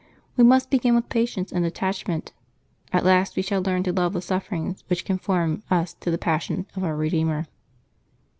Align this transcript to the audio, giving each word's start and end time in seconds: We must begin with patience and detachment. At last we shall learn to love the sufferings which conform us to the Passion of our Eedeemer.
We 0.35 0.43
must 0.43 0.71
begin 0.71 0.95
with 0.95 1.09
patience 1.09 1.51
and 1.51 1.63
detachment. 1.63 2.33
At 2.91 3.05
last 3.05 3.35
we 3.35 3.43
shall 3.43 3.61
learn 3.61 3.83
to 3.83 3.93
love 3.93 4.13
the 4.13 4.21
sufferings 4.23 4.83
which 4.87 5.05
conform 5.05 5.61
us 5.69 5.93
to 5.99 6.09
the 6.09 6.17
Passion 6.17 6.65
of 6.75 6.83
our 6.83 6.97
Eedeemer. 6.97 7.45